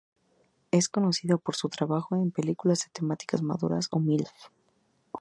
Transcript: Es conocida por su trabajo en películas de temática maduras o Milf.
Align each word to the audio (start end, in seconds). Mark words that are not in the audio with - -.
Es 0.71 0.89
conocida 0.89 1.37
por 1.37 1.55
su 1.55 1.69
trabajo 1.69 2.15
en 2.15 2.31
películas 2.31 2.79
de 2.79 2.89
temática 2.89 3.37
maduras 3.39 3.87
o 3.91 3.99
Milf. 3.99 4.31